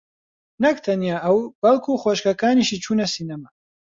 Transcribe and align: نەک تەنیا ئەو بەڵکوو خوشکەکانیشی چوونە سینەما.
نەک 0.63 0.77
تەنیا 0.85 1.17
ئەو 1.25 1.37
بەڵکوو 1.61 2.01
خوشکەکانیشی 2.03 2.81
چوونە 2.83 3.05
سینەما. 3.13 3.49